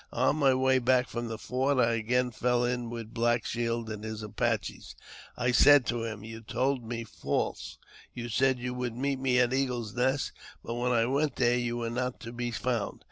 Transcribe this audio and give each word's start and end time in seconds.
On 0.11 0.37
my 0.37 0.55
way 0.55 0.79
back 0.79 1.07
from 1.09 1.27
the 1.27 1.37
fort 1.37 1.77
I 1.77 1.93
again 1.93 2.31
fell 2.31 2.65
in 2.65 2.89
with 2.89 3.13
Black 3.13 3.45
Shield 3.45 3.87
and 3.91 4.03
his 4.03 4.23
Apaches. 4.23 4.95
I 5.37 5.51
said 5.51 5.85
to 5.85 6.03
him," 6.05 6.23
You 6.23 6.41
told 6.41 6.83
me 6.83 7.03
false. 7.03 7.77
You 8.11 8.27
said 8.27 8.57
that 8.57 8.63
you 8.63 8.73
would 8.73 8.95
meet 8.97 9.19
me 9.19 9.37
at 9.39 9.51
the 9.51 9.57
Eagle's 9.57 9.93
Nest, 9.93 10.31
but 10.63 10.73
when 10.73 10.91
I 10.91 11.05
went 11.05 11.35
there 11.35 11.55
you 11.55 11.77
were 11.77 11.91
not 11.91 12.19
to 12.21 12.31
be 12.33 12.49
found. 12.49 12.99